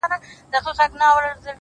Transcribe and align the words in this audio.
نه 0.03 0.07
مي 0.11 0.17
د 0.51 0.53
چا 0.53 0.59
پر 0.63 0.73
زنگون 0.79 1.03
ســــر 1.09 1.23
ايــښـــــى 1.25 1.39
دى؛ 1.43 1.49